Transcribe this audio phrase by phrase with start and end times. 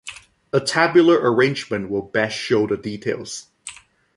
[0.51, 3.49] A tabular arrangement will best show the details.